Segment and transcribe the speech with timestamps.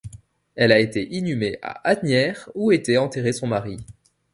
[0.55, 3.77] Elle a été inhumée à Asnières, où était enterré son mari.